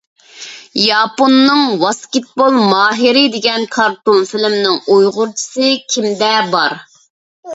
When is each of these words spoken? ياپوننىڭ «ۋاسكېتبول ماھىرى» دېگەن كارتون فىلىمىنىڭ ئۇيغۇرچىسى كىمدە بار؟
ياپوننىڭ 0.83 1.59
«ۋاسكېتبول 1.81 2.55
ماھىرى» 2.71 3.21
دېگەن 3.35 3.67
كارتون 3.75 4.25
فىلىمىنىڭ 4.31 4.79
ئۇيغۇرچىسى 4.95 5.69
كىمدە 5.97 6.31
بار؟ 6.57 6.77